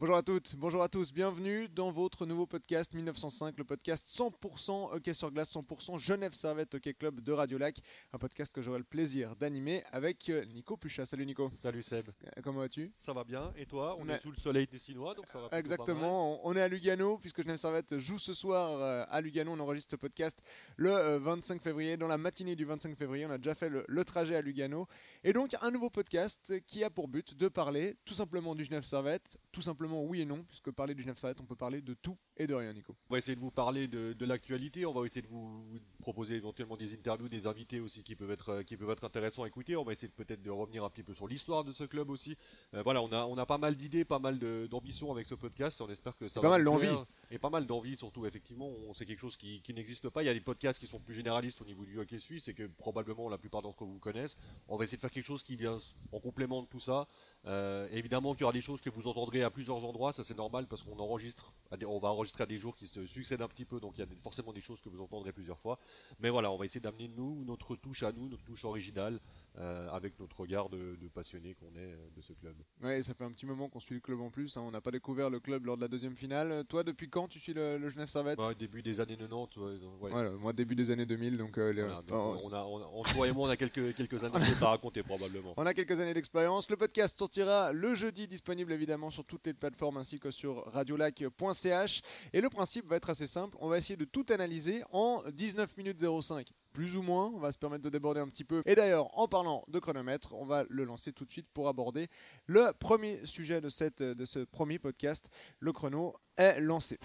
[0.00, 4.94] Bonjour à toutes, bonjour à tous, bienvenue dans votre nouveau podcast 1905, le podcast 100%
[4.94, 7.80] hockey sur glace, 100% Genève Servette Hockey Club de Radio Lac,
[8.12, 11.04] un podcast que j'aurai le plaisir d'animer avec euh, Nico Pucha.
[11.04, 11.50] Salut Nico.
[11.52, 12.10] Salut Seb.
[12.10, 12.92] Euh, Comment vas-tu?
[12.96, 13.96] Ça va bien et toi?
[13.98, 15.48] On, On est sous le soleil tessinois donc ça va.
[15.48, 15.60] plutôt pas mal.
[15.88, 19.50] Exactement, on est à Lugano puisque Genève Servette joue ce soir euh, à Lugano.
[19.50, 20.40] On enregistre ce podcast
[20.76, 21.96] le euh, 25 février.
[21.96, 24.86] Dans la matinée du 25 février, on a déjà fait le, le trajet à Lugano.
[25.24, 28.84] Et donc un nouveau podcast qui a pour but de parler tout simplement du Genève
[28.84, 31.94] Servette, tout simplement oui et non, puisque parler du Genève Servette, on peut parler de
[31.94, 32.94] tout et de rien, Nico.
[33.10, 34.86] On va essayer de vous parler de, de l'actualité.
[34.86, 38.30] On va essayer de vous vous proposer éventuellement des interviews, des invités aussi qui peuvent
[38.30, 39.76] être qui peuvent être intéressants à écouter.
[39.76, 42.36] On va essayer peut-être de revenir un petit peu sur l'histoire de ce club aussi.
[42.74, 44.38] Euh, voilà, on a on a pas mal d'idées, pas mal
[44.68, 45.80] d'ambitions avec ce podcast.
[45.80, 46.86] On espère que ça Pas va mal vous d'envie.
[46.86, 47.06] plaire.
[47.30, 48.72] Et pas mal d'envie surtout effectivement.
[48.94, 50.22] C'est quelque chose qui, n'existe pas.
[50.22, 52.54] Il y a des podcasts qui sont plus généralistes au niveau du hockey suisse et
[52.54, 54.36] que probablement la plupart d'entre vous connaissent.
[54.68, 55.78] On va essayer de faire quelque chose qui vient
[56.12, 57.08] en complément de tout ça.
[57.46, 60.36] Euh, évidemment qu'il y aura des choses que vous entendrez à plusieurs endroits, ça c'est
[60.36, 61.54] normal parce qu'on enregistre,
[61.86, 64.04] on va enregistrer à des jours qui se succèdent un petit peu, donc il y
[64.04, 65.78] a forcément des choses que vous entendrez plusieurs fois.
[66.20, 69.20] Mais voilà, on va essayer d'amener notre touche à nous, notre touche originale,
[69.58, 72.54] euh, avec notre regard de, de passionné qu'on est euh, de ce club.
[72.82, 74.56] Ouais, ça fait un petit moment qu'on suit le club en plus.
[74.56, 74.62] hein.
[74.64, 76.64] On n'a pas découvert le club lors de la deuxième finale.
[76.68, 78.38] Toi, depuis quand tu suis le, le Genève Servette?
[78.58, 80.10] Début des années 90, ouais, donc, ouais.
[80.10, 83.02] Voilà, moi début des années 2000, donc, euh, les- Voilà, donc enfin, on, a, on
[83.04, 85.54] a- toi et moi, on a quelques, quelques années à raconter probablement.
[85.56, 86.70] On a quelques années d'expérience.
[86.70, 92.02] Le podcast sortira le jeudi, disponible évidemment sur toutes les plateformes ainsi que sur radiolac.ch.
[92.32, 93.56] Et le principe va être assez simple.
[93.60, 96.48] On va essayer de tout analyser en 19 minutes 05.
[96.78, 98.62] Plus ou moins, on va se permettre de déborder un petit peu.
[98.64, 102.06] Et d'ailleurs, en parlant de chronomètre, on va le lancer tout de suite pour aborder
[102.46, 105.28] le premier sujet de, ce premier podcast.
[105.58, 107.00] Le chrono est lancé.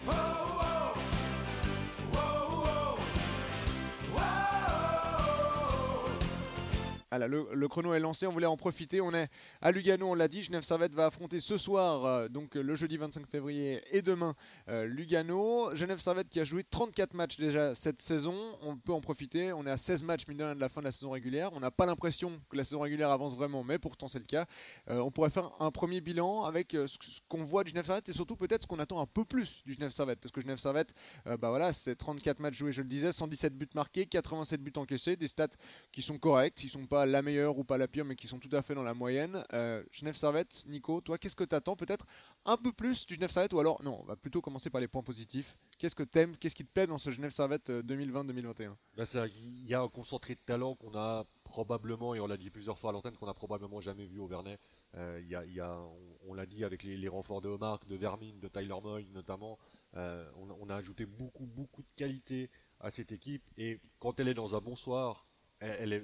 [7.16, 9.00] Voilà, le, chrono est lancé, on voulait en profiter.
[9.00, 9.30] On est
[9.62, 10.42] à Lugano, on l'a dit.
[10.42, 14.34] Genève Servette va affronter ce soir, euh, donc euh, le jeudi 25 février et demain
[14.68, 15.76] euh, Lugano.
[15.76, 18.36] Genève Servette qui a joué 34 matchs déjà cette saison.
[18.64, 19.54] On peut en profiter.
[19.54, 21.52] On est à 16 matchs mine de rien, de la fin de la saison régulière.
[21.54, 24.48] On n'a pas l'impression que la saison régulière avance vraiment, mais pourtant c'est le cas.
[24.88, 26.98] On pourrait faire un premier bilan avec ce
[27.30, 29.74] qu'on voit du Genève Servette et surtout peut-être ce qu'on attend un peu plus du
[29.74, 30.20] Genève Servette.
[30.20, 30.96] Parce que Genève Servette,
[31.26, 35.16] bah voilà, c'est 34 matchs joués, je le disais, 117 buts marqués, 87 buts encaissés,
[35.16, 35.50] des stats
[35.92, 38.40] qui sont corrects, qui sont pas la meilleure ou pas la pire, mais qui sont
[38.40, 39.44] tout à fait dans la moyenne.
[39.54, 42.06] Euh, Genève Servette, Nico, toi, qu'est-ce que tu attends Peut-être
[42.46, 44.88] un peu plus du Genève Servette ou alors, non, on va plutôt commencer par les
[44.88, 45.58] points positifs.
[45.78, 49.28] Qu'est-ce que t'aimes Qu'est-ce qui te plaît dans ce Genève Servette euh, 2020-2021 Bah, c'est-
[49.38, 52.78] Il y a un concentré de talent qu'on a probablement, et on l'a dit plusieurs
[52.80, 54.60] fois à l'antenne, qu'on a probablement jamais vu au Vernet.
[54.96, 55.80] Euh, y a,
[56.28, 59.58] on, l'a dit avec les, renforts de Omar, de Vermin, de Tyler Moy notamment.
[59.96, 62.50] euh, on, a- on a ajouté beaucoup, beaucoup de qualité
[62.80, 63.44] à cette équipe.
[63.58, 65.26] Et quand elle est dans un bon soir,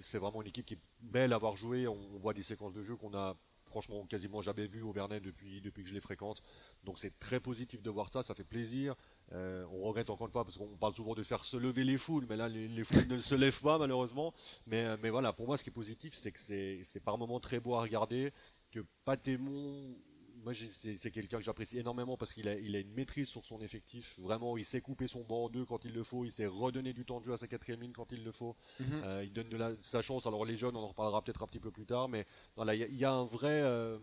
[0.01, 1.87] c'est vraiment une équipe qui est belle à avoir joué.
[1.87, 5.61] On, voit des séquences de jeu qu'on a franchement quasiment jamais vues au Vernet depuis,
[5.61, 6.41] que je les fréquente.
[6.85, 8.95] Donc c'est très positif de voir ça, ça fait plaisir.
[9.31, 11.97] Euh, on regrette encore une fois parce qu'on parle souvent de faire se lever les
[11.97, 14.33] foules, mais là les, les foules ne se lèvent pas malheureusement.
[14.65, 17.17] Mais, euh, mais voilà, pour moi ce qui est positif, c'est que c'est c'est par
[17.17, 18.33] moments très beau à regarder,
[18.71, 19.95] que Patémon,
[20.43, 23.59] moi c'est quelqu'un que j'apprécie énormément parce qu'il a, il a une maîtrise sur son
[23.61, 24.19] effectif.
[24.19, 26.93] Vraiment, il sait couper son banc en deux quand il le faut, il sait redonner
[26.93, 28.55] du temps de jeu à sa quatrième ligne quand il le faut.
[29.03, 30.27] Euh, il donne de la, sa chance.
[30.27, 32.79] Alors les jeunes, on en reparlera peut-être un petit peu plus tard, mais voilà, il
[32.79, 33.97] y, a- il y a un vrai, euh,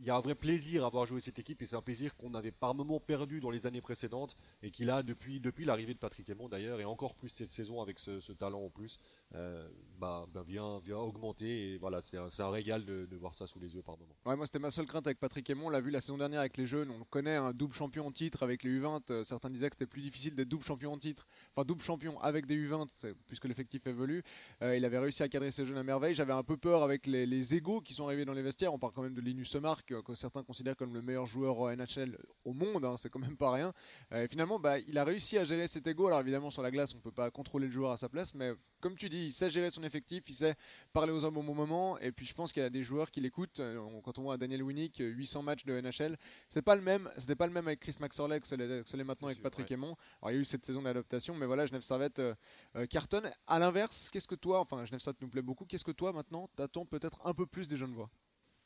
[0.00, 2.16] il y a un vrai plaisir à avoir joué cette équipe et c'est un plaisir
[2.16, 5.94] qu'on avait par moments perdu dans les années précédentes et qu'il a depuis, depuis l'arrivée
[5.94, 8.98] de Patrick Aymon d'ailleurs et encore plus cette saison avec ce, ce talent en plus,
[9.34, 9.68] euh,
[9.98, 13.46] bah, bah, vient, vient augmenter et voilà, c'est un, un régal de, de voir ça
[13.46, 14.14] sous les yeux par moments.
[14.26, 15.66] Ouais, moi c'était ma seule crainte avec Patrick Aymon.
[15.66, 16.90] On l'a vu la saison dernière avec les jeunes.
[16.90, 19.00] On connaît, un double champion en titre avec les U20.
[19.10, 21.26] Euh, certains disaient que c'était plus difficile d'être double champion en titre.
[21.52, 24.22] Enfin, double champion avec des U20, c'est- puisque l'effectif évolue.
[24.62, 26.14] Euh, il avait réussi à cadrer ses jeunes à merveille.
[26.14, 28.74] J'avais un peu peur avec les, les égaux qui sont arrivés dans les vestiaires.
[28.74, 31.70] On parle quand même de Linus Semark, euh, que certains considèrent comme le meilleur joueur
[31.76, 32.84] NHL au monde.
[32.84, 33.72] hein, c'est quand même pas rien.
[34.14, 36.08] Et finalement, bah, il a réussi à gérer cet ego.
[36.08, 38.52] Alors évidemment, sur la glace, on peut pas contrôler le joueur à sa place, mais
[38.80, 40.54] comme tu dis, il sait gérer son effectif, il sait
[40.92, 41.98] parler aux hommes au bon moment.
[41.98, 43.60] Et puis je pense qu'il y a des joueurs qui l'écoutent.
[43.60, 46.16] Euh, Quand on voit Daniel Winnick, euh, 800 matchs de NHL,
[46.48, 47.10] c'est pas le même.
[47.18, 49.74] C'était pas le même avec Chris Maxorley que c'est l'est maintenant avec sûr, Patrick ouais.
[49.74, 49.96] Aymon.
[50.20, 52.34] Alors il y a eu cette saison d'adaptation, mais voilà, Genève Servette euh,
[52.76, 53.30] euh, cartonne.
[53.46, 55.64] À l'inverse, qu'est-ce que toi, enfin Genève Servette nous plaît beaucoup.
[55.64, 58.10] Qu'est-ce que toi maintenant t'attends peut-être un peu plus des jeunes voix?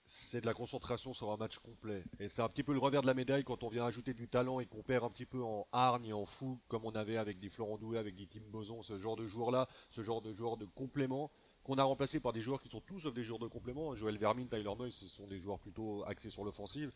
[0.08, 2.02] C'est de la concentration sur un match complet.
[2.18, 4.26] Et c'est un petit peu le revers de la médaille quand on vient ajouter du
[4.26, 7.18] talent et qu'on perd un petit peu en hargne et en fou, comme on avait
[7.18, 10.32] avec des Florent Doué, avec des Tim Boson, ce genre de joueurs-là, ce genre de
[10.32, 11.30] joueurs de complément,
[11.62, 13.94] qu'on a remplacé par des joueurs qui sont tous sauf des joueurs de complément.
[13.94, 16.90] Joël Vermin, Tyler Moy, ce sont des joueurs plutôt axés sur l'offensive.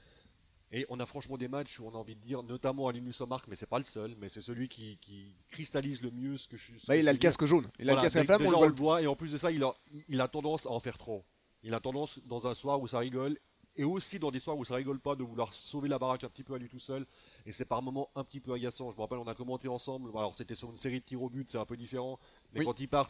[0.74, 3.20] Et on a franchement des matchs où on a envie de dire, notamment à Linus
[3.20, 6.48] Omark, mais c'est pas le seul, mais c'est celui qui, qui cristallise le mieux ce
[6.48, 6.82] que je suis.
[6.88, 7.68] Bah, il a le casque jaune.
[7.78, 8.66] Il a Voilà, le casque à on le voit.
[8.68, 9.74] le voit, et en plus de ça, il a,
[10.08, 11.22] il a tendance à en faire trop.
[11.62, 13.38] Il a tendance, dans un soir où ça rigole,
[13.76, 16.28] et aussi dans des soirs où ça rigole pas de vouloir sauver la baraque un
[16.28, 17.06] petit peu à lui tout seul.
[17.46, 18.90] Et c'est par moments un petit peu agaçant.
[18.90, 20.10] Je me rappelle, on a commenté ensemble.
[20.10, 22.18] Alors c'était sur une série de tirs au but, c'est un peu différent.
[22.52, 23.08] Mais quand il part,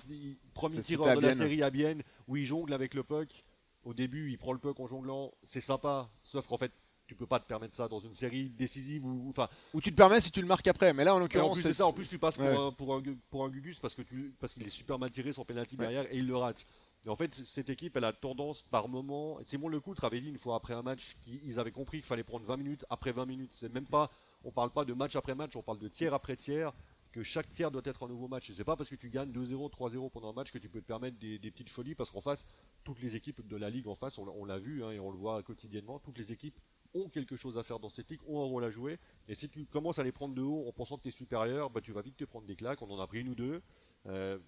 [0.54, 3.44] premier tireur de la série à Bienne, où il jongle avec le puck.
[3.84, 5.32] Au début, il prend le puck en jonglant.
[5.43, 6.70] C'est sympa, sauf qu'en fait,
[7.06, 9.96] tu peux pas te permettre ça dans une série décisive ou enfin ou tu te
[9.96, 12.19] permets si tu le marques après mais là en l'occurrence c'est ça en plus tu
[12.19, 14.98] passes pour, un, pour, un, pour un Gugus parce que tu parce qu'il est super
[14.98, 16.64] mal tiré son penalty derrière et il le rate
[17.08, 19.38] en fait, cette équipe, elle a tendance par moment.
[19.44, 22.46] Simon Lecoutre avait dit une fois après un match qu'ils avaient compris qu'il fallait prendre
[22.46, 23.52] 20 minutes après 20 minutes.
[23.52, 24.10] C'est même pas,
[24.44, 26.72] on parle pas de match après match, on parle de tiers après tiers.
[27.10, 28.49] Que chaque tiers doit être un nouveau match.
[28.49, 30.81] Et c'est pas parce que tu gagnes 2-0, 3-0 pendant un match que tu peux
[30.81, 31.94] te permettre des, petites folies.
[31.94, 32.46] Parce qu'en face,
[32.84, 35.19] toutes les équipes de la ligue en face, on, l'a vu hein, et on le
[35.19, 36.58] voit quotidiennement, toutes les équipes
[36.94, 38.98] ont quelque chose à faire dans cette ligue, ont un rôle à jouer.
[39.28, 41.69] Et si tu commences à les prendre de haut en pensant que tu es supérieur,
[41.69, 42.81] bah, tu vas vite te prendre des claques.
[42.81, 43.60] On en a pris une ou deux.
[44.06, 44.38] Euh,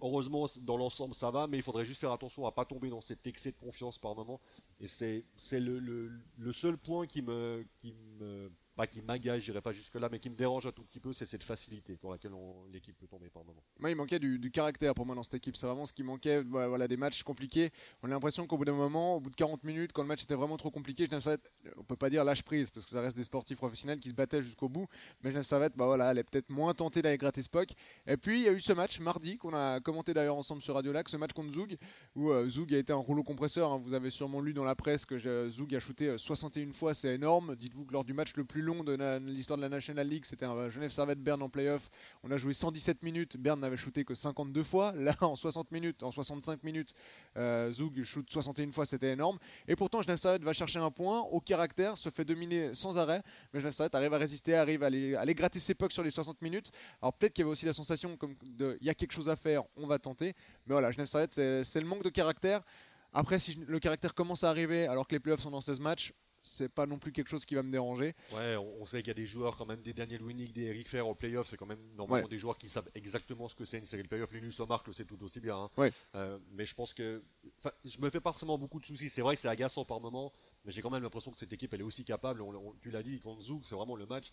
[0.00, 3.00] Heureusement, dans l'ensemble, ça va, mais il faudrait juste faire attention à pas tomber dans
[3.00, 4.40] cet excès de confiance par moment.
[4.80, 7.64] Et c'est le, seul point qui me
[8.76, 11.24] pas qui m'agace, j'irai pas jusque-là, mais qui me dérange un tout petit peu, c'est
[11.24, 12.32] cette facilité dans laquelle
[12.70, 13.62] l'équipe peut tomber par moment.
[13.78, 15.56] Moi, il manquait du, caractère pour moi dans cette équipe.
[15.56, 16.42] C'est vraiment ce qui manquait.
[16.42, 17.70] Voilà, des matchs compliqués.
[18.02, 20.22] On a l'impression qu'au bout d'un moment, au bout de 40 minutes, quand le match
[20.22, 23.00] était vraiment trop compliqué, Genève Servette, on peut pas dire lâche prise parce que ça
[23.00, 24.86] reste des sportifs professionnels qui se battaient jusqu'au bout.
[25.22, 27.70] Mais Genève Servette, bah voilà, elle est peut-être moins tentée d'aller gratter Spock.
[28.06, 30.74] Et puis il y a eu ce match mardi qu'on a commenté d'ailleurs ensemble sur
[30.74, 31.76] Radio Lac, ce match contre Zoug
[32.14, 33.72] où euh, Zoug a été un rouleau compresseur.
[33.72, 33.80] Hein.
[33.82, 37.14] Vous avez sûrement lu dans la presse que Zoug a shooté 61 euh, fois, c'est
[37.14, 37.56] énorme.
[37.56, 40.68] Dites-vous que lors du match le plus de l'histoire de la National League, c'était un
[40.68, 41.88] Genève Servette Berne en playoff.
[42.22, 44.92] On a joué 117 minutes, Berne n'avait shooté que 52 fois.
[44.96, 46.94] Là, en 60 minutes, en 65 minutes,
[47.36, 49.38] euh, Zug shoot 61 fois, c'était énorme.
[49.68, 53.22] Et pourtant, Genève Servette va chercher un point au caractère, se fait dominer sans arrêt,
[53.52, 56.42] mais Genève Servette arrive à résister, arrive à aller, gratter ses pucks sur les 60
[56.42, 56.70] minutes.
[57.00, 59.28] Alors peut-être qu'il y avait aussi la sensation comme de il y a quelque chose
[59.28, 60.34] à faire, on va tenter.
[60.66, 62.62] Mais voilà, Genève Servette, c'est le manque de caractère.
[63.12, 66.12] Après, si le caractère commence à arriver alors que les playoffs sont dans 16 matchs,
[66.46, 68.14] c'est pas non plus quelque chose qui va me déranger.
[68.32, 70.88] Ouais, on, sait qu'il y a des joueurs quand même, des Daniel Winnick, des Eric
[70.88, 73.78] Fer en playoff, c'est quand même normalement des joueurs qui savent exactement ce que c'est
[73.78, 74.32] une série de playoff.
[74.32, 75.56] Linus Omark le sait tout aussi bien.
[75.56, 75.70] Hein.
[75.76, 75.92] Ouais.
[76.14, 77.22] Euh, mais je pense que,
[77.84, 79.08] je me fais pas forcément beaucoup de soucis.
[79.08, 80.32] C'est vrai que c'est agaçant par moment,
[80.64, 82.42] mais j'ai quand même l'impression que cette équipe elle est aussi capable.
[82.80, 84.32] tu l'as dit contre Zouk, c'est vraiment le match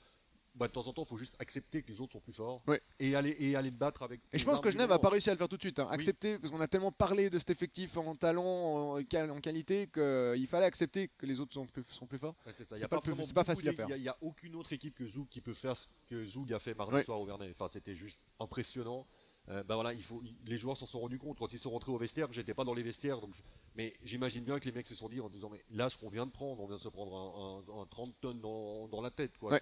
[0.56, 2.64] bah, de temps en temps, il faut juste accepter que les autres sont plus forts
[3.00, 4.22] et, aller, et aller te battre avec.
[4.32, 5.80] Et je pense que Genève n'a pas réussi à le faire tout de suite.
[5.80, 5.88] Hein.
[5.92, 10.66] Accepter, parce qu'on a tellement parlé de cet effectif en talent, en, qualité, qu'il fallait
[10.66, 12.36] accepter que les autres sont plus, sont plus forts.
[12.56, 13.90] c'est pas, pas, facile à faire.
[13.90, 16.60] Il n'y a, aucune autre équipe que Zoug qui peut faire ce que Zoug a
[16.60, 17.50] fait mardi soir au Vernet.
[17.52, 19.06] Enfin, c'était juste impressionnant.
[19.50, 21.92] Euh, bah voilà, il faut, les joueurs s'en sont rendus compte quand ils sont rentrés
[21.92, 22.32] au vestiaire.
[22.32, 23.32] J'étais pas dans les vestiaires, donc,
[23.76, 26.08] mais j'imagine bien que les mecs se sont dit en disant mais là ce qu'on
[26.08, 29.38] vient de prendre, on vient de se prendre un, 30 tonnes dans, dans la tête
[29.38, 29.60] quoi.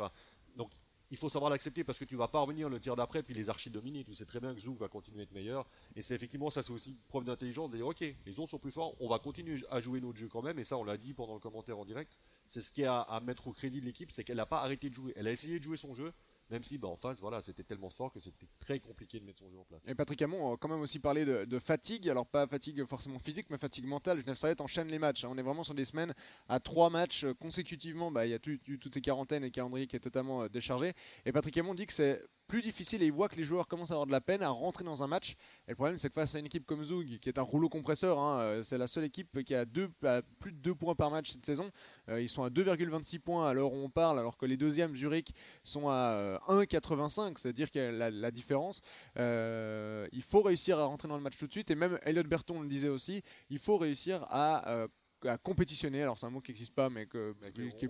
[0.56, 0.72] Donc
[1.12, 3.50] il faut savoir l'accepter parce que tu vas pas revenir le tir d'après puis les
[3.50, 4.06] archi dominer.
[4.06, 5.68] Tu sais très bien que Zouk va continuer à être meilleur.
[5.96, 8.72] Et c'est effectivement, ça c'est aussi preuve d'intelligence de dire ok, les autres sont plus
[8.72, 10.58] forts, on va continuer à jouer notre jeu quand même.
[10.58, 12.18] Et ça, on l'a dit pendant le commentaire en direct.
[12.48, 14.62] C'est ce qui est à, à mettre au crédit de l'équipe, c'est qu'elle n'a pas
[14.62, 15.12] arrêté de jouer.
[15.18, 16.14] Elle a essayé de jouer son jeu,
[16.52, 19.40] même si bah, en face, voilà, c'était tellement fort que c'était très compliqué de mettre
[19.40, 19.84] son jeu en place.
[19.88, 23.48] Et Patrick Hamon a quand même aussi parlé de, fatigue, alors pas fatigue forcément physique,
[23.50, 24.20] mais fatigue mentale.
[24.20, 25.24] Genève Servette enchaîne les matchs.
[25.24, 25.30] Hein.
[25.32, 26.14] On est vraiment sur des semaines
[26.50, 28.12] à trois matchs consécutivement.
[28.12, 30.94] Bah, il y a toutes ces quarantaines et calendrier qui est totalement euh, déchargé.
[31.26, 32.22] Et Patrick Hamon dit que c'est
[32.52, 34.50] plus difficile et il voit que les joueurs commencent à avoir de la peine à
[34.50, 35.38] rentrer dans un match.
[35.68, 37.70] Et le problème, c'est que face à une équipe comme Zug, qui est un rouleau
[37.70, 39.90] compresseur, hein, euh, c'est la seule équipe qui a deux,
[40.38, 41.72] plus de 2 points par match cette saison.
[42.10, 44.94] Euh, ils sont à 2,26 points à l'heure où on parle, alors que les deuxièmes,
[44.98, 45.34] Zurich,
[45.64, 48.82] sont à 1,85, euh, c'est-à-dire a la, la différence.
[49.16, 51.72] il faut réussir à rentrer dans le match tout de suite.
[51.72, 54.88] Et même Elliot Berton le disait aussi, il faut réussir à
[55.26, 56.02] à compétitionner.
[56.02, 57.36] Alors c'est un mot qui n'existe pas, mais que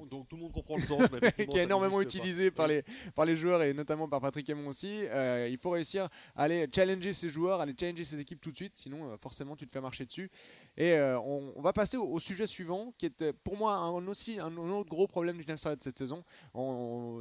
[0.10, 1.02] donc tout le monde comprend le sens,
[1.50, 2.84] qui est énormément utilisé par les
[3.16, 5.06] par les joueurs et notamment par Patrick Aymon aussi.
[5.08, 8.52] Euh, il faut réussir à aller challenger ces joueurs, à aller challenger ces équipes tout
[8.52, 10.30] de suite, sinon euh, forcément tu te fais marcher dessus.
[10.78, 14.56] Et euh, on, va passer au, sujet suivant, qui est pour moi un, aussi un,
[14.58, 16.24] autre gros problème du Genève de cette saison.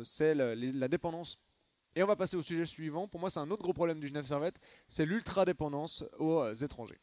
[0.04, 1.38] C'est la dépendance
[1.96, 3.08] et on va passer au sujet suivant.
[3.08, 7.00] Pour moi, c'est un autre gros problème du Genève Servette, c'est l'ultra dépendance aux étrangers.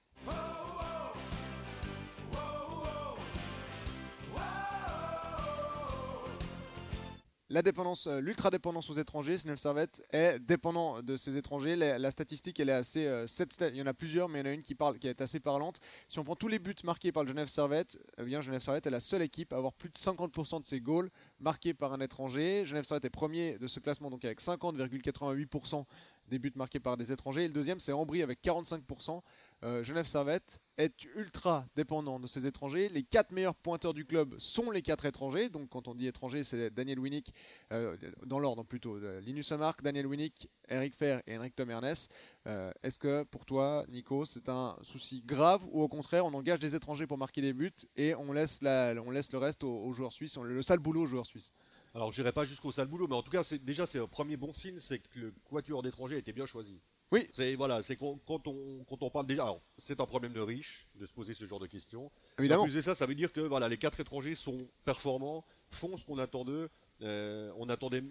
[7.50, 11.78] La dépendance, euh, l'ultra dépendance aux étrangers, Snell Servette est dépendant de ces étrangers.
[11.78, 13.06] La, statistique, elle est assez.
[13.06, 13.26] Euh,
[13.62, 15.22] il y en a plusieurs, mais il y en a une qui, parle, qui est
[15.22, 15.80] assez parlante.
[16.10, 18.86] Si on prend tous les buts marqués par le Genève Servette, eh bien Genève Servette
[18.88, 22.02] est la seule équipe à avoir plus de 50% de ses goals marqués par un
[22.02, 22.66] étranger.
[22.66, 25.86] Genève Servette est premier de ce classement, donc avec 50,88%
[26.28, 27.46] des buts marqués par des étrangers.
[27.46, 29.22] Et le deuxième, c'est Ambry avec 45%.
[29.64, 32.90] Euh, Genève Servette est ultra dépendant de ses étrangers.
[32.90, 35.50] Les quatre meilleurs pointeurs du club sont les quatre étrangers.
[35.50, 37.34] Donc quand on dit étranger, c'est Daniel Winnick,
[37.74, 38.98] euh, dans l'ordre plutôt.
[38.98, 41.72] Euh, Linus Amark, Daniel Winnick, Eric Fer et Henrik Tom.
[41.72, 46.76] Est-ce que pour toi, Nico, c'est un souci grave ou au contraire, on engage des
[46.76, 50.38] étrangers pour marquer des buts et on laisse, on laisse le reste aux, joueurs suisses,
[50.38, 51.52] le sale boulot aux joueurs suisses
[51.96, 54.38] alors, je n'irai pas jusqu'au sale boulot, mais en tout cas, déjà, c'est un premier
[54.38, 56.80] bon signe, c'est que le quatuor d'étrangers a été bien choisi.
[57.12, 57.28] Oui.
[57.32, 61.06] C'est voilà, c'est quand, on, quand on parle déjà, c'est un problème de riche de
[61.06, 62.12] se poser ce genre de questions.
[62.38, 62.64] Évidemment.
[62.64, 65.96] En plus de ça, ça veut dire que voilà, les quatre étrangers sont performants, font
[65.96, 66.70] ce qu'on attend d'eux.
[67.02, 68.04] Euh, on attendait,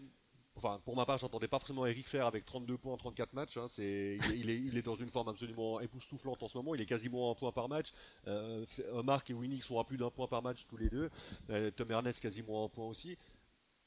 [0.54, 3.56] enfin pour ma part, j'attendais pas forcément Eric Fer avec 32 points en 34 matchs.
[3.58, 3.66] Hein.
[3.68, 6.74] c'est, il, est, il, est, dans une forme absolument époustouflante en ce moment.
[6.74, 7.92] Il est quasiment à un point par match.
[8.26, 8.64] Euh,
[9.04, 11.10] Marc et Winnick sont à plus d'un point par match tous les deux.
[11.50, 13.18] Euh, Tom Ernest quasiment à un point aussi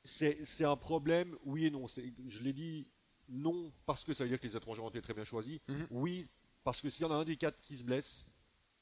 [0.03, 1.85] c'est un problème, oui et non.
[2.27, 2.89] Je l'ai dit,
[3.29, 5.59] non, parce que ça veut dire que les étrangers ont été très bien choisis.
[5.67, 5.87] Mhm.
[5.91, 6.29] Oui,
[6.63, 8.25] parce que s'il y en a un des quatre qui se blesse,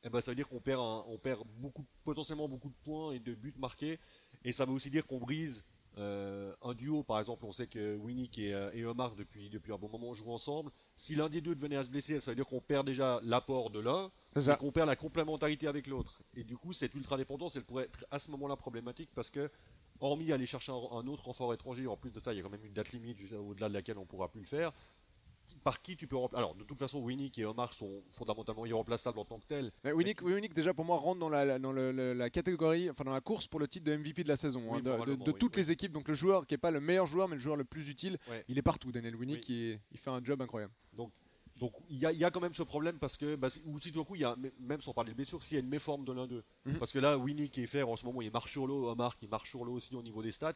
[0.03, 3.19] eh ben, ça veut dire qu'on perd, on perd beaucoup, potentiellement beaucoup de points et
[3.19, 3.99] de buts marqués.
[4.43, 5.63] Et ça veut aussi dire qu'on brise
[5.97, 7.03] euh, un duo.
[7.03, 10.13] Par exemple, on sait que Winnick et, euh, et, Omar, depuis, depuis un bon moment,
[10.13, 10.71] jouent ensemble.
[10.95, 13.71] Si l'un des deux devenait à se blesser, ça veut dire qu'on perd déjà l'apport
[13.71, 16.21] de l'un et qu'on perd la complémentarité avec l'autre.
[16.35, 19.49] Et du coup, cette ultra-dépendance, elle pourrait être à ce moment-là problématique parce que
[19.99, 22.49] hormis aller chercher un, autre renfort étranger, en plus de ça, il y a quand
[22.49, 24.71] même une date limite au-delà de laquelle on ne pourra plus le faire.
[25.63, 29.17] Par qui tu peux remplacer Alors, de toute façon, Winnick et Omar sont fondamentalement irremplaçables
[29.17, 29.71] en tant que tels.
[29.85, 33.47] Mais Winnick, déjà, pour moi, rentre dans la, dans la catégorie, enfin dans la course
[33.47, 35.93] pour le titre de MVP de la saison, hein, de, toutes les équipes.
[35.93, 38.17] Donc, le joueur qui n'est pas le meilleur joueur, mais le joueur le plus utile,
[38.49, 40.73] il est partout, Daniel Winnick, il fait un job incroyable.
[40.93, 41.11] Donc,
[41.59, 44.15] donc il y, a quand même ce problème parce que, bah, ou si tout coup,
[44.15, 46.43] y a, même sans parler de blessure, s'il y a une méforme de l'un d'eux.
[46.65, 46.77] Mhm.
[46.77, 49.17] Parce que là, Winnie qui est fait en ce moment, il marche sur l'eau, Omar
[49.17, 50.53] qui marche sur l'eau aussi au niveau des stats.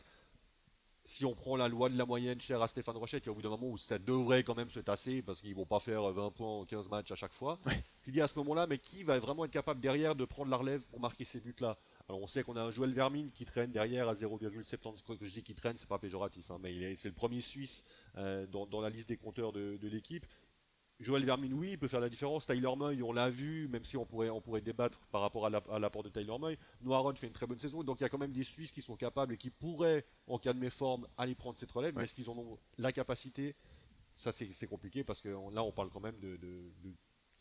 [1.03, 3.31] Si on prend la loi de la moyenne chère à Stéphane Rochette, il y a
[3.31, 5.65] au bout d'un moment où ça devrait quand même se tasser parce qu'ils ne vont
[5.65, 7.58] pas faire 20 points en 15 matchs à chaque fois.
[8.03, 10.58] Tu dis à ce moment-là, mais qui va vraiment être capable derrière de prendre la
[10.58, 11.79] relève pour marquer ces buts-là?
[12.08, 15.17] Alors on sait qu'on a un Joël Vermine qui traîne derrière à 0,70.
[15.17, 17.84] Que je dis qu'il traîne, c'est pas péjoratif, hein, mais c'est le premier Suisse
[18.17, 20.27] euh, dans, la liste des compteurs de l'équipe.
[21.01, 22.46] Joël Vermin, oui, il peut faire la différence.
[22.46, 25.79] Tyler Moy, on l'a vu, même si on pourrait, on pourrait débattre par rapport à
[25.79, 26.58] l'apport de Tyler Moy.
[26.81, 28.81] Noirod fait une très bonne saison, donc il y a quand même des Suisses qui
[28.81, 31.96] sont capables et qui pourraient, en cas de méforme, aller prendre cette relève.
[31.96, 33.55] Mais est-ce qu'ils en ont la capacité?
[34.15, 36.38] Ça, c'est compliqué parce que là, on parle quand même de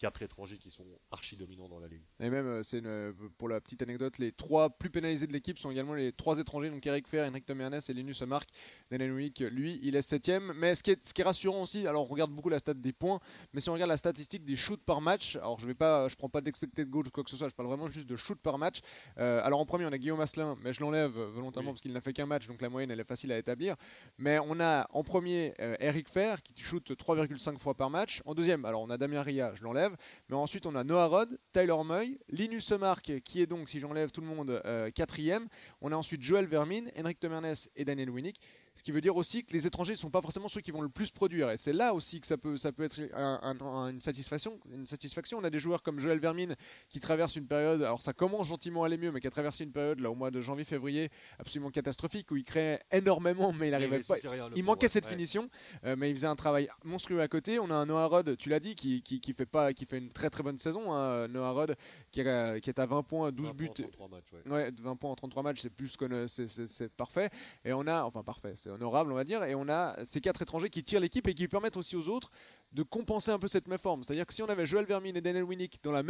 [0.01, 2.03] quatre étrangers qui sont archi dominants dans la ligue.
[2.21, 5.59] Et même, euh, c'est euh, pour la petite anecdote, les trois plus pénalisés de l'équipe
[5.59, 8.49] sont également les trois étrangers, donc Eric Fer, Henrik Tom et Linus Mark.
[8.91, 10.53] Daniel Wick, lui, il est septième.
[10.57, 12.75] Mais ce qui, est, ce qui est rassurant aussi, alors on regarde beaucoup la stat
[12.75, 13.21] des points,
[13.53, 16.17] mais si on regarde la statistique des shoots par match, alors je vais pas, je
[16.17, 18.39] prends pas d'expected goal ou quoi que ce soit, je parle vraiment juste de shoot
[18.41, 18.81] par match.
[19.19, 22.01] Euh, alors en premier, on a Guillaume Asselin, mais je l'enlève volontairement parce qu'il n'a
[22.01, 23.77] fait qu'un match, donc la moyenne elle est facile à établir.
[24.17, 28.23] Mais on a en premier Eric Fer qui shoot 3,5 fois par match.
[28.25, 29.90] En deuxième, alors on a Damien Ria, je l'enlève.
[30.29, 34.11] Mais ensuite, on a Noah Rod, Tyler Moy, Linus Mark, qui est donc, si j'enlève
[34.11, 35.49] tout le monde, euh, quatrième.
[35.81, 38.41] On a ensuite Joel Vermin, Henrik Tomernes et Daniel Winnick.
[38.75, 40.81] Ce qui veut dire aussi que les étrangers ne sont pas forcément ceux qui vont
[40.81, 41.51] le plus produire.
[41.51, 45.39] Et c'est là aussi que ça peut, ça peut être une, satisfaction, une satisfaction.
[45.39, 46.55] On a des joueurs comme Joël Vermine
[46.89, 49.65] qui traverse une période, alors ça commence gentiment à aller mieux, mais qui a traversé
[49.65, 53.71] une période là au mois de janvier-février absolument catastrophique où il créait énormément, mais il
[53.73, 54.17] n'arrivait pas.
[54.57, 55.51] Il manquait cette finition,
[55.85, 57.59] euh, mais il faisait un travail monstrueux à côté.
[57.59, 60.11] On a un Noah Rod, tu l'as dit, qui, qui, fait pas, qui fait une
[60.11, 60.93] très très bonne saison.
[60.93, 61.29] Hein.
[61.29, 61.77] Noah Rod
[62.11, 63.71] qui, qui, est à 20 points, 12 buts.
[64.47, 64.71] ouais.
[64.81, 67.31] 20 points en 33 matchs, c'est plus que c'est parfait.
[67.65, 69.43] Et on a, enfin parfait, c'est honorable, on va dire.
[69.45, 72.31] Et on a ces quatre étrangers qui tirent l'équipe et qui permettent aussi aux autres
[72.73, 74.03] de compenser un peu cette méforme.
[74.03, 76.03] C'est-à-dire que si on avait Joel Vermin et Daniel Winnick dans, le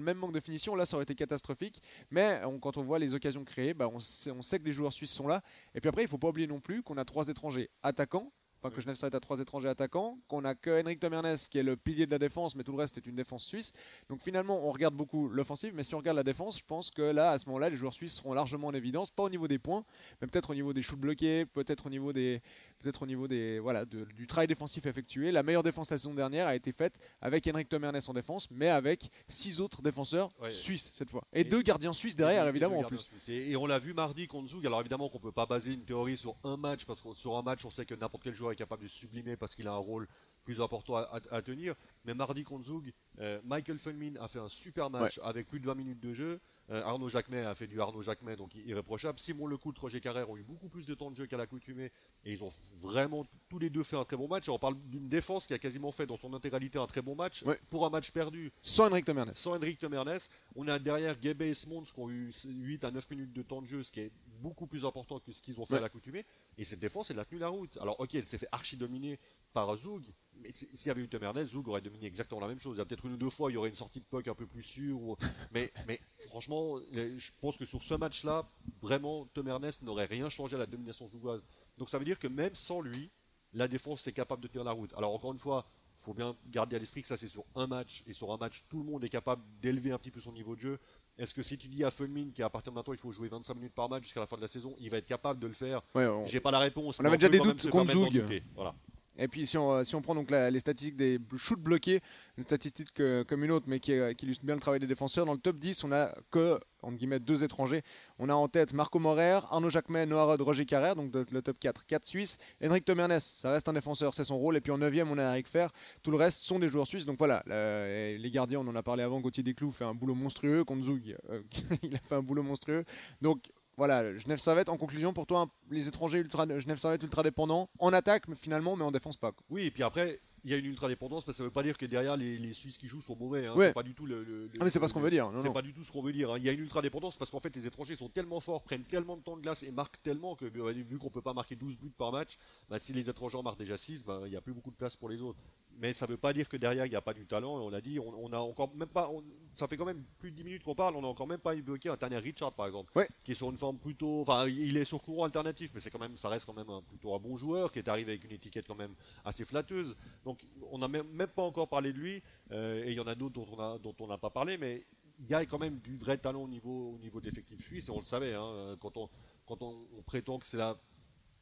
[0.00, 1.80] même manque de finition, là ça aurait été catastrophique.
[2.10, 4.92] Mais quand on voit les occasions créées, bah, on, sait, on sait que des joueurs
[4.92, 5.40] suisses sont là.
[5.74, 8.32] Et puis après, il ne faut pas oublier non plus qu'on a trois étrangers attaquants
[8.66, 11.62] enfin que Genève s'arrête à trois étrangers attaquants, qu'on a que Henrik Tomernes qui est
[11.62, 13.72] le pilier de la défense, mais tout le reste est une défense suisse.
[14.08, 17.02] Donc finalement, on regarde beaucoup l'offensive, mais si on regarde la défense, je pense que
[17.02, 19.58] là, à ce moment-là, les joueurs suisses seront largement en évidence, pas au niveau des
[19.58, 19.84] points,
[20.20, 22.42] mais peut-être au niveau des shoots bloqués, peut-être au niveau des,
[22.78, 25.32] peut-être au niveau des, voilà, du travail défensif effectué.
[25.32, 28.68] La meilleure défense la saison dernière a été faite avec Henrik Tomernes en défense, mais
[28.68, 33.10] avec six autres défenseurs suisses cette fois, et, deux gardiens suisses derrière évidemment en plus.
[33.28, 34.66] Et, on l'a vu mardi contre Zug.
[34.66, 37.42] Alors évidemment qu'on peut pas baser une théorie sur un match parce que sur un
[37.42, 39.76] match on sait que n'importe quel joueur est capable de sublimer parce qu'il a un
[39.76, 40.06] rôle
[40.46, 41.74] plus important à, tenir.
[42.04, 45.66] Mais mardi contre Zug, euh, Michael Funmin a fait un super match avec plus de
[45.66, 46.40] 20 minutes de jeu.
[46.70, 49.18] Euh, Arnaud Jacquemet a fait du Arnaud Jacquemet, donc irréprochable.
[49.18, 51.92] Simon Lecoultre, Roger Carrère ont eu beaucoup plus de temps de jeu qu'à l'accoutumée
[52.26, 54.48] et ils ont vraiment tous les deux fait un très bon match.
[54.48, 57.44] on parle d'une défense qui a quasiment fait dans son intégralité un très bon match
[57.70, 58.52] pour un match perdu.
[58.62, 59.30] Sans Henrik Temernes.
[59.36, 60.18] Sans Henrik Temernes.
[60.56, 63.62] On a derrière Gebe et Smons qui ont eu 8 à 9 minutes de temps
[63.62, 66.26] de jeu, ce qui est beaucoup plus important que ce qu'ils ont fait à l'accoutumée.
[66.58, 67.78] Et cette défense, elle a tenu la route.
[67.80, 69.20] Alors, ok, elle s'est fait archi dominer
[69.52, 70.02] par Zoug,
[70.42, 72.76] mais s'il y avait eu Tom Ernest, Zoug aurait dominé exactement la même chose.
[72.76, 74.28] Il y a peut-être une ou deux fois, il y aurait une sortie de puck
[74.28, 75.16] un peu plus sûre.
[75.52, 78.46] Mais, mais franchement, je pense que sur ce match-là,
[78.82, 81.46] vraiment, Tom Ernest n'aurait rien changé à la domination zougoise.
[81.78, 83.10] Donc ça veut dire que même sans lui,
[83.52, 84.92] la défense est capable de tenir la route.
[84.96, 85.66] Alors encore une fois,
[85.98, 88.36] il faut bien garder à l'esprit que ça c'est sur un match, et sur un
[88.36, 90.78] match, tout le monde est capable d'élever un petit peu son niveau de jeu.
[91.18, 93.54] Est-ce que si tu dis à Funmin qu'à partir de maintenant il faut jouer 25
[93.54, 95.54] minutes par match jusqu'à la fin de la saison, il va être capable de le
[95.54, 95.82] faire
[96.26, 97.00] J'ai pas la réponse.
[97.00, 98.42] On avait déjà des doutes contre Zoug.
[98.54, 98.74] Voilà.
[99.18, 102.00] Et puis si on, euh, si on prend donc les statistiques des shoots bloqués,
[102.36, 102.92] une statistique
[103.26, 105.84] comme une autre, mais qui, illustre bien le travail des défenseurs, dans le top 10,
[105.84, 107.82] on a que, entre guillemets, deux étrangers.
[108.18, 111.58] On a en tête Marco Morer, Arnaud Jacquemet, Noah Rod, Roger Carrère, donc le top
[111.58, 112.38] 4, 4 Suisses.
[112.64, 114.56] Henrik Tomernes, ça reste un défenseur, c'est son rôle.
[114.56, 115.72] Et puis en 9 on a Eric Fer.
[116.02, 117.06] Tout le reste sont des joueurs suisses.
[117.06, 120.64] Donc voilà, les gardiens, on en a parlé avant, Gauthier Desclous fait un boulot monstrueux.
[120.64, 121.42] Contre Zoug, euh,
[121.82, 122.84] il a fait un boulot monstrueux.
[123.20, 127.68] Donc voilà, Genève Servette, en conclusion, pour toi, les étrangers ultra, Genève Servette ultra dépendants,
[127.78, 129.32] en attaque finalement, mais en défense pas.
[129.50, 131.64] Oui, et puis après, il y a une ultra dépendance parce que ça veut pas
[131.64, 133.46] dire que derrière les, Suisses qui jouent sont mauvais.
[133.46, 133.54] Hein.
[133.58, 134.48] C'est pas du tout le.
[134.60, 135.30] ah mais c'est pas ce qu'on veut dire.
[135.40, 136.30] C'est pas du tout ce qu'on veut dire.
[136.30, 136.36] Hein.
[136.38, 138.84] Il y a une ultra dépendance parce qu'en fait les étrangers sont tellement forts, prennent
[138.84, 141.56] tellement de temps de glace et marquent tellement que bah, vu qu'on peut pas marquer
[141.56, 142.38] 12 buts par match,
[142.70, 144.76] bah, si les étrangers en marquent déjà 6, bah, il n'y a plus beaucoup de
[144.76, 145.40] place pour les autres.
[145.78, 147.56] Mais ça veut pas dire que derrière il n'y a pas du talent.
[147.56, 149.10] On l'a dit, on, a encore même pas.
[149.54, 151.54] ça fait quand même plus de 10 minutes qu'on parle, on a encore même pas
[151.54, 152.92] évoqué un Tanner Richard par exemple,
[153.24, 154.20] qui est sur une forme plutôt.
[154.20, 156.82] Enfin, il est sur courant alternatif, mais c'est quand même, ça reste quand même un,
[156.82, 159.96] plutôt un bon joueur qui est arrivé avec une étiquette quand même assez flatteuse.
[160.24, 160.35] Donc
[160.70, 163.14] on a même même pas encore parlé de lui, euh, et il y en a
[163.14, 164.86] d'autres dont on n'a pas parlé, mais
[165.18, 167.90] il y a quand même du vrai talent au niveau, au niveau d'effectif suisse, et
[167.90, 169.08] on le savait, hein, quand, on,
[169.46, 170.78] quand on, prétend que c'est la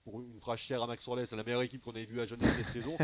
[0.04, 2.26] pour une phrase chère à Max Orlais, c'est la meilleure équipe qu'on ait vue à
[2.26, 2.96] Genève cette saison.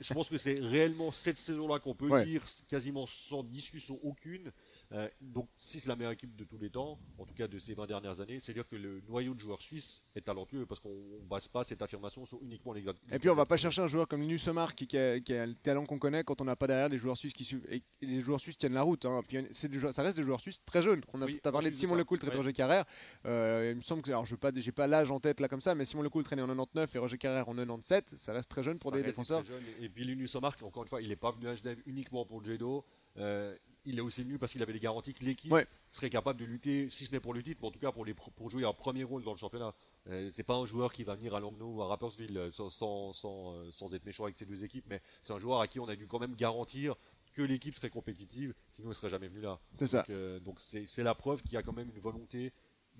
[0.00, 4.52] Je pense que c'est réellement cette saison-là qu'on peut dire quasiment sans discussion aucune
[4.94, 7.58] euh, donc, si c'est la meilleure équipe de tous les temps, en tout cas de
[7.58, 10.90] ces 20 dernières années, c'est-à-dire que le noyau de joueurs suisses est talentueux parce qu'on
[10.90, 13.86] ne base pas cette affirmation sur uniquement les Et puis, on va pas chercher un
[13.86, 16.88] joueur comme Linus Omar qui, a, le talent qu'on connaît quand on n'a pas derrière
[16.88, 17.66] les joueurs suisses qui suivent.
[17.70, 19.06] Et les joueurs suisses tiennent la route.
[19.06, 19.22] Hein.
[19.26, 21.00] Puis, ça reste des joueurs suisses très jeunes.
[21.12, 22.84] On a, as parlé de Simon Lecoultre et Roger Carrère.
[23.24, 25.74] Euh, il me semble que, alors je n'ai pas, l'âge en tête là comme ça,
[25.74, 28.16] mais Simon Lecoultre est né en 99 et Roger Carrère en 97.
[28.16, 29.42] Ça reste très jeune pour des défenseurs.
[29.80, 32.40] Et puis Linus Omar, encore une fois, il n'est pas venu à Genève uniquement pour
[32.40, 32.84] le judo.
[33.18, 35.54] Euh, il est aussi venu parce qu'il avait des garanties que l'équipe
[35.90, 38.04] serait capable de lutter, si ce n'est pour le titre, mais en tout cas pour,
[38.04, 39.74] les, pour jouer un premier rôle dans le championnat.
[40.08, 42.70] Euh, c'est pas un joueur qui va venir à Langnau ou à Rappersville euh, sans,
[42.70, 43.12] sans,
[43.54, 45.86] euh, sans, être méchant avec ces deux équipes, mais c'est un joueur à qui on
[45.86, 46.96] a dû quand même garantir
[47.34, 49.58] que l'équipe serait compétitive, sinon il serait jamais venu là.
[49.78, 50.04] C'est ça.
[50.40, 52.52] Donc c'est la preuve qu'il y a quand même une volonté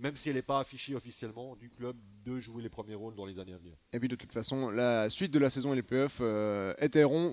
[0.03, 3.25] même si elle n'est pas affichée officiellement, du club de jouer les premiers rôles dans
[3.25, 3.75] les années à venir.
[3.93, 6.75] Et puis de toute façon, la suite de la saison et les playoffs euh,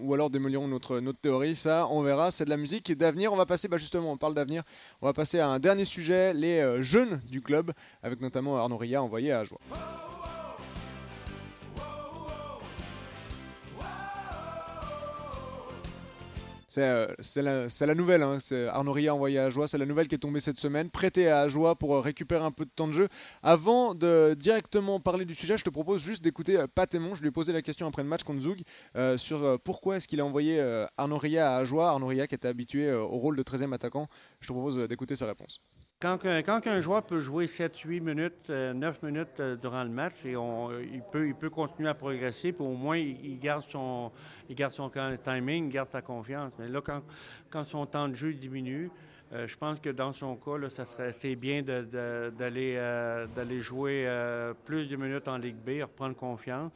[0.01, 1.55] ou alors démoliront notre, notre théorie.
[1.55, 2.31] Ça, on verra.
[2.31, 3.33] C'est de la musique et d'avenir.
[3.33, 4.63] On va passer, bah justement, on parle d'avenir.
[5.01, 7.71] On va passer à un dernier sujet, les euh, jeunes du club,
[8.03, 9.59] avec notamment Arnaud Ria envoyé à Joie.
[16.77, 18.23] Euh, c'est la, nouvelle.
[18.23, 18.37] Hein.
[18.71, 19.67] Arnaud envoyé à Ajoie.
[19.67, 20.89] C'est la nouvelle qui est tombée cette semaine.
[20.89, 23.07] Prêté à Ajoie pour euh, récupérer un peu de temps de jeu.
[23.41, 26.89] Avant de directement parler du sujet, je te propose juste d'écouter euh, Pat.
[26.91, 28.61] Je lui ai posé la question après le match contre Zoug
[29.17, 30.59] sur pourquoi est-ce qu'il a envoyé
[30.97, 31.89] Arnaud à Ajoie.
[31.89, 34.07] Arnaud qui était habitué au rôle de 13e attaquant.
[34.39, 35.61] Je te propose d'écouter sa réponse.
[36.01, 41.27] Quand, un joueur peut jouer 7-8 minutes, 9 minutes durant le match, et il, peut,
[41.27, 44.09] il peut continuer à progresser, puis au moins il, garde son,
[45.21, 46.53] timing, il garde sa confiance.
[46.57, 46.79] Mais là,
[47.49, 48.89] quand, son temps de jeu diminue,
[49.33, 54.53] euh, je pense que dans son cas, ça serait c'est bien d'aller euh, jouer euh,
[54.53, 56.71] plus de minutes en Ligue B, reprendre confiance.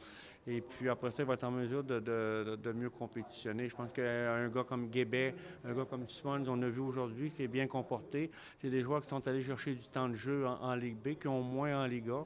[0.46, 3.68] Et puis après ça, il va être en mesure de, mieux compétitionner.
[3.68, 7.48] Je pense qu'un gars comme Guébet, un gars comme Simons, on a vu aujourd'hui, c'est
[7.48, 8.30] bien comporté.
[8.60, 11.28] C'est des joueurs qui sont allés chercher du temps de jeu en, Ligue B, qui
[11.28, 12.24] ont moins en Ligue A.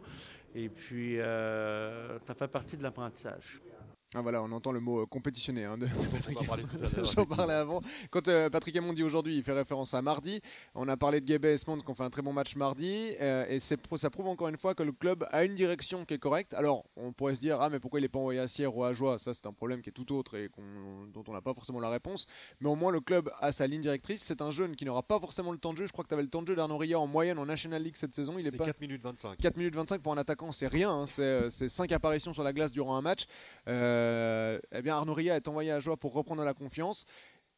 [0.54, 3.60] Et puis, ça fait partie de l'apprentissage.
[4.14, 6.38] Ah voilà, on entend le mot euh, compétitionner hein, de Patrick.
[7.14, 7.82] J'en parlais avant.
[8.10, 10.40] Quand euh, Patrick Aymon dit aujourd'hui, il fait référence à mardi.
[10.74, 13.12] On a parlé de Gabé et Smons qui ont fait un très bon match mardi.
[13.20, 16.18] Euh, et ça prouve encore une fois que le club a une direction qui est
[16.18, 16.54] correcte.
[16.54, 18.82] Alors, on pourrait se dire, ah, mais pourquoi il n'est pas envoyé à Sierre ou
[18.82, 19.18] à Joie?
[19.18, 20.48] Ça, c'est un problème qui est tout autre et
[21.12, 22.26] dont on n'a pas forcément la réponse.
[22.62, 24.22] Mais au moins, le club a sa ligne directrice.
[24.22, 25.86] C'est un jeune qui n'aura pas forcément le temps de jeu.
[25.86, 27.82] Je crois que tu avais le temps de jeu d'Arnaud Ria en moyenne en National
[27.82, 28.36] League cette saison.
[28.38, 28.64] Il est, pas...
[28.64, 29.36] 4 minutes 25.
[29.36, 31.02] 4 minutes 25 pour un attaquant, c'est rien.
[31.02, 31.06] Hein.
[31.06, 33.26] C'est 5 apparitions sur la glace durant un match.
[33.68, 33.97] Euh,
[34.72, 37.04] eh bien Arnaud Ria est envoyé à Joie pour reprendre la confiance.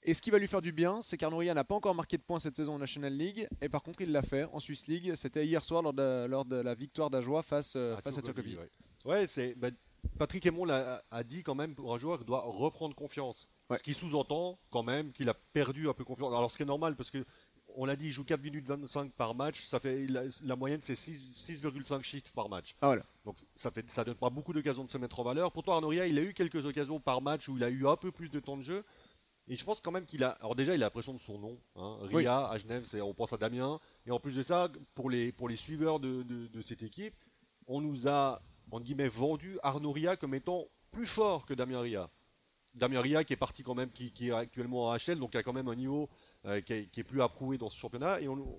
[0.03, 2.17] Et ce qui va lui faire du bien, c'est qu'Arnaud Ria n'a pas encore marqué
[2.17, 4.87] de points cette saison en National League, et par contre il l'a fait en Swiss
[4.87, 5.15] League.
[5.15, 8.57] C'était hier soir lors de, la victoire d'Ajoie face, euh, face à Turcovi.
[9.05, 9.69] Ouais, c'est bah,
[10.19, 13.49] Patrick Aymon a, a, dit quand même pour un joueur qu'il doit reprendre confiance.
[13.77, 16.33] Ce qui sous-entend quand même qu'il a perdu un peu confiance.
[16.35, 17.25] Alors ce qui est normal parce que
[17.77, 19.65] on l'a dit, il joue 4 minutes 25 par match.
[19.65, 22.75] Ça fait, la, la moyenne, c'est 6,5 shifts par match.
[22.81, 23.03] Ah, voilà.
[23.25, 25.53] Donc ça fait, ça donne pas beaucoup d'occasions de se mettre en valeur.
[25.53, 28.11] Pourtant, Arnoria, il a eu quelques occasions par match où il a eu un peu
[28.13, 28.85] plus de temps de jeu.
[29.49, 30.31] Et je pense quand même qu'il a.
[30.41, 31.59] Alors déjà, il a l'impression de son nom.
[31.77, 31.99] Hein.
[32.03, 32.55] Ria Oui.
[32.55, 33.81] à Genève, on pense à Damien.
[34.07, 37.15] Et en plus de ça, pour les, pour les suiveurs de, de- de cette équipe,
[37.67, 42.11] on nous a, en guillemets, vendu Arnaud Ria comme étant plus fort que Damien Ria.
[42.75, 45.39] Damien Ria qui est parti quand même, qui, qui est actuellement en HL, donc qui
[45.39, 46.09] a quand même un niveau
[46.47, 48.21] euh, qui, est, qui est plus approuvé dans ce championnat.
[48.21, 48.59] Et on, on-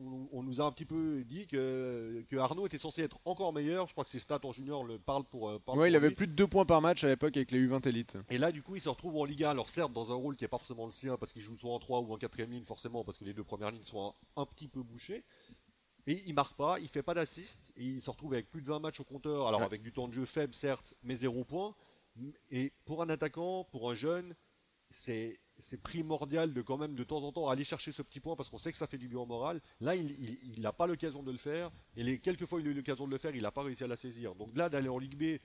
[0.00, 3.52] on- on nous a un petit peu dit que, que Arnaud était censé être encore
[3.52, 3.86] meilleur.
[3.86, 5.48] Je crois que ses stats en junior le parlent pour.
[5.50, 7.86] euh, Ouais, il avait plus de 2 points par match à l'époque avec les U20
[7.88, 8.16] élites.
[8.30, 9.50] Et là, du coup, il se retrouve en Liga.
[9.50, 11.72] Alors, certes, dans un rôle qui n'est pas forcément le sien, parce qu'il joue soit
[11.72, 14.42] en 3 ou en 4 ligne, forcément, parce que les deux premières lignes sont un,
[14.42, 15.24] un petit peu bouchées.
[16.06, 18.66] Et il marque pas, il fait pas d'assist, et il se retrouve avec plus de
[18.66, 19.46] 20 matchs au compteur.
[19.46, 19.66] Alors, Ouais.
[19.66, 21.74] avec du temps de jeu faible, certes, mais 0 points.
[22.50, 24.34] Et pour un attaquant, pour un jeune,
[24.90, 28.36] c'est c'est primordial de quand même de temps en temps aller chercher ce petit point
[28.36, 29.60] parce qu'on sait que ça fait du bien au moral.
[29.80, 31.70] Là, il n'a pas l'occasion de le faire.
[31.96, 33.86] Et quelques fois il a eu l'occasion de le faire, il n'a pas réussi à
[33.86, 34.34] la saisir.
[34.34, 35.40] Donc là, d'aller en Ligue B,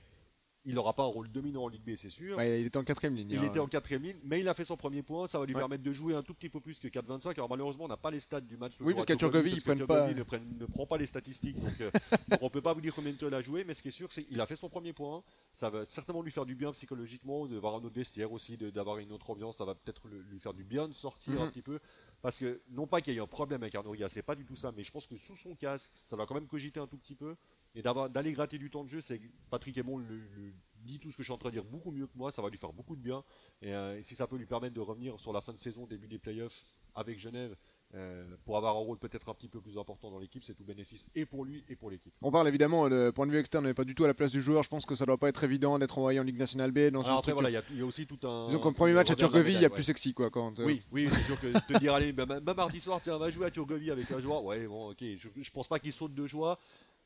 [0.66, 2.38] il n'aura pas un rôle dominant en Ligue B, c'est sûr.
[2.38, 3.30] Ouais, il était en quatrième ligne.
[3.32, 3.44] Il hein.
[3.44, 5.28] était en quatrième ligne, mais il a fait son premier point.
[5.28, 5.60] Ça va lui Ouais.
[5.60, 7.32] permettre de jouer un tout petit peu plus que 4-25.
[7.34, 8.74] Alors malheureusement, on n'a pas les stats du match.
[8.80, 10.98] Oui, parce à qu'à Turgovie, ils parce que prennent pas- Turgovie Ne, ne prend pas
[10.98, 11.92] les statistiques, donc, euh,
[12.30, 13.64] donc on peut pas vous dire combien de temps il a joué.
[13.66, 15.24] Mais ce qui est sûr, c'est qu'il a fait son premier point.
[15.52, 19.00] Ça va certainement lui faire du bien psychologiquement, de voir un autre vestiaire aussi, d'avoir
[19.00, 19.58] une autre ambiance.
[19.58, 21.42] Ça va peut-être lui faire du bien de sortir Mhm.
[21.42, 21.80] un petit peu.
[22.22, 24.56] Parce que non pas qu'il y ait un problème avec Arnoria, c'est pas du tout
[24.56, 26.98] ça, mais je pense que sous son casque, ça va quand même cogiter un tout
[26.98, 27.36] petit peu.
[27.76, 31.16] Et d'aller gratter du temps de jeu, c'est Patrick Aymon le, le dit tout ce
[31.18, 32.74] que je suis en train de dire beaucoup mieux que moi, ça va lui faire
[32.74, 33.24] beaucoup de bien.
[33.62, 35.86] Et, euh, et si ça peut lui permettre de revenir sur la fin de saison,
[35.88, 36.62] début des playoffs
[36.94, 37.56] avec Genève,
[37.96, 40.64] euh, pour avoir un rôle peut-être un petit peu plus important dans l'équipe, c'est tout
[40.66, 42.12] bénéfice et pour lui et pour l'équipe.
[42.22, 44.32] On parle évidemment de point de vue externe, n'est pas du tout à la place
[44.32, 44.64] du joueur.
[44.64, 46.90] Je pense que ça doit pas être évident d'être envoyé en Ligue nationale B.
[46.92, 48.48] Dans Alors après, voilà, il y a- il y, a aussi tout un.
[48.48, 50.30] Disons qu'en premier match à Turgovie, il y a plus sexy quoi.
[50.32, 53.18] Quand, euh, Oui, oui, c'est sûr que te dire, allez, même, même mardi soir, tiens,
[53.18, 54.44] va jouer à Turgovie avec un joueur.
[54.44, 56.60] Ouais, bon, ok, je, je pense pas qu'il saute de joie,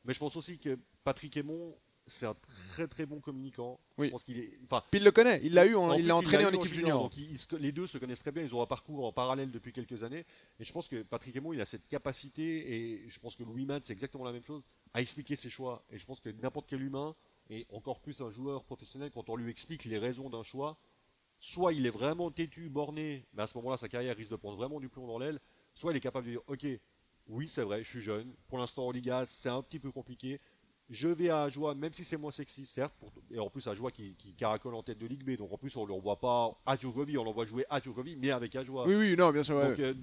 [0.04, 2.34] mais je pense aussi que Patrick Aymon, c'est un
[2.70, 3.78] très très bon communicant.
[3.98, 4.06] Oui.
[4.06, 4.50] Je pense qu'il est.
[4.64, 6.72] Enfin, Puis il le connaît, il l'a eu, en- En il l'a entraîné en équipe
[6.72, 7.14] junior, donc
[7.60, 10.24] les deux se connaissent très bien, ils ont un parcours en parallèle depuis quelques années.
[10.58, 13.66] Et je pense que Patrick Aymon, il a cette capacité, et je pense que Louis
[13.66, 14.62] Mann, c'est exactement la même chose,
[14.94, 15.84] à expliquer ses choix.
[15.90, 17.14] Et je pense que n'importe quel humain,
[17.50, 20.78] et encore plus un joueur professionnel, quand on lui explique les raisons d'un choix,
[21.40, 24.56] soit il est vraiment têtu, borné, mais à ce moment-là, sa carrière risque de prendre
[24.56, 25.38] vraiment du plomb dans l'aile,
[25.74, 26.66] soit il est capable de dire, ok,
[27.28, 30.40] oui, c'est vrai, je suis jeune, pour l'instant en Liga, c'est un petit peu compliqué,
[30.90, 33.90] je vais à Ajoie, même si c'est moins sexy, certes, pour- et en plus Ajoie
[33.90, 36.58] qui, qui caracole en tête de Ligue B, donc en plus on ne l'envoie pas
[36.64, 38.86] à Turgovie, on l'envoie jouer à Turgovie, mais avec Ajoie.
[38.86, 39.56] Oui, oui, non, bien sûr.
[39.56, 39.78] ouais.
[39.78, 39.94] Euh,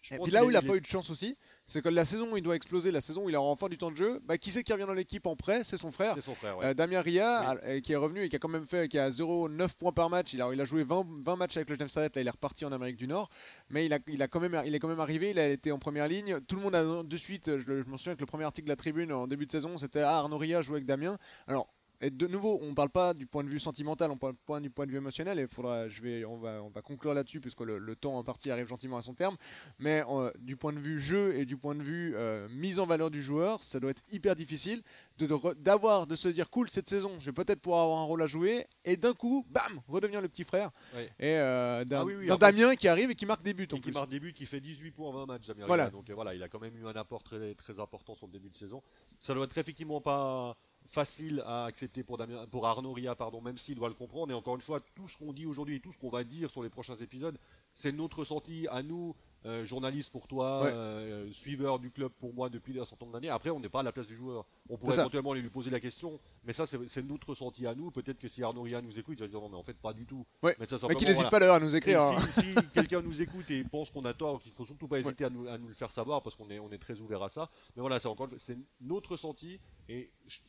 [0.00, 1.88] je Et pense puis là où il n'a pas eu de chance aussi, c'est que
[1.88, 3.96] la saison où il doit exploser, la saison où il aura enfin du temps de
[3.96, 5.62] jeu, bah, qui c'est qui revient dans l'équipe en prêt?
[5.62, 6.14] C'est son frère.
[6.14, 6.66] c'est son frère, ouais.
[6.66, 9.10] Euh, Damien Ria, euh, qui est revenu et qui a quand même fait qui a
[9.10, 10.32] 0,9 points par match.
[10.32, 12.30] Il a, il a joué 20, 20 matchs avec le Genève Servette, là il est
[12.30, 13.28] reparti en Amérique du Nord.
[13.68, 15.70] Mais il, a, il, a quand même, il est quand même arrivé, il a été
[15.70, 16.40] en première ligne.
[16.48, 18.72] Tout le monde a de suite, je, je me souviens que le premier article de
[18.72, 21.18] la tribune en début de saison, c'était ah, Arnaud Ria jouait avec Damien.
[21.46, 21.68] Alors,
[22.00, 24.58] et de nouveau, on ne parle pas du point de vue sentimental, on parle pas
[24.60, 25.38] du point de vue émotionnel.
[25.38, 28.24] Et faudra, je vais, on, va, on va conclure là-dessus, puisque le, le temps en
[28.24, 29.36] partie arrive gentiment à son terme.
[29.78, 32.86] Mais euh, du point de vue jeu et du point de vue euh, mise en
[32.86, 34.82] valeur du joueur, ça doit être hyper difficile
[35.18, 37.98] de- de re- d'avoir, de, se dire cool cette saison, je vais peut-être pouvoir avoir
[38.00, 40.70] un rôle à jouer, et d'un coup, bam, redevenir le petit frère.
[40.96, 43.42] Et euh, d'un Ah oui, oui, d'un en plus- Damien qui arrive et qui marque
[43.42, 43.92] des buts en Et qui plus.
[43.92, 45.90] marque des buts, qui fait 18 points en 20 matchs, Damien Voilà.
[45.90, 48.48] Donc voilà, il a quand même eu un apport très, très important sur le début
[48.48, 48.82] de saison.
[49.20, 50.56] Ça doit être effectivement pas
[50.94, 54.32] facile à accepter pour, Damien, pour Arnaud Ria, pardon, même s'il doit le comprendre.
[54.32, 56.50] Et encore une fois, tout ce qu'on dit aujourd'hui et tout ce qu'on va dire
[56.50, 57.38] sur les prochains épisodes,
[57.74, 59.14] c'est notre ressenti à nous,
[59.46, 60.70] euh, journalistes pour toi, Ouais.
[60.72, 63.28] euh, suiveurs du club pour moi depuis un certain nombre d'années.
[63.30, 64.44] Après, on n'est pas à la place du joueur.
[64.68, 67.92] On pourrait éventuellement lui poser la question, mais ça, c'est notre ressenti à nous.
[67.92, 69.92] Peut-être que si Arnaud Ria nous écoute, il va dire non, mais en fait, pas
[69.92, 70.26] du tout.
[70.42, 70.56] Ouais.
[70.58, 71.30] Mais, Mais qu'il n'hésite voilà.
[71.30, 72.02] pas d'ailleurs à nous écrire.
[72.02, 72.18] hein.
[72.30, 75.24] si, si quelqu'un nous écoute et pense qu'on a tort, qu'il faut surtout pas hésiter
[75.24, 77.30] à, nous, à nous le faire savoir parce qu'on est, on est très ouvert à
[77.30, 77.48] ça.
[77.76, 80.40] Mais voilà, c'est encore c'est notre ressenti et je,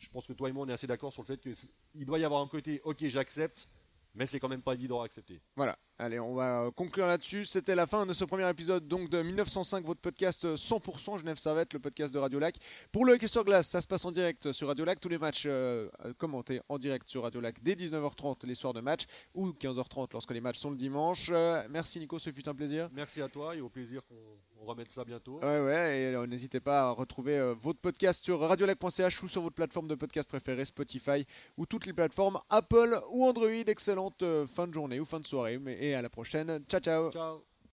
[0.00, 2.18] je pense que toi et moi on est assez d'accord sur le fait qu'il doit
[2.18, 3.68] y avoir un côté ok j'accepte,
[4.14, 5.40] mais c'est quand même pas évident à accepter.
[5.54, 7.44] Voilà, allez, on va euh, conclure là-dessus.
[7.44, 11.38] C'était la fin de ce premier épisode donc de 1905, votre podcast euh, 100% Genève
[11.38, 12.56] Servette, le podcast de Radio Lac.
[12.90, 14.98] Pour le hockey sur glace, ça se passe en direct sur Radio Lac.
[14.98, 18.72] Tous les matchs euh, euh, commentés en direct sur Radio Lac dès 19h30 les soirs
[18.72, 21.30] de match ou 15h30 lorsque les matchs sont le dimanche.
[21.32, 22.88] Euh, merci Nico, ce fut un plaisir.
[22.92, 25.38] Merci à toi et au plaisir qu'on on remette ça bientôt.
[25.40, 29.42] Ouais, ouais, et euh, n'hésitez pas à retrouver euh, votre podcast sur radiolac.ch ou sur
[29.42, 33.48] votre plateforme de podcast préférée, Spotify ou toutes les plateformes Apple ou Android.
[33.66, 36.62] Excellente euh, fin de journée ou fin de soirée, mais, et à la prochaine.
[36.68, 37.10] Ciao, ciao.
[37.10, 37.49] Ciao.